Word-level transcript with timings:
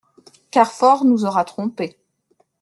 Carfor 0.49 1.05
nous 1.05 1.25
aura 1.25 1.45
trompés. 1.45 1.95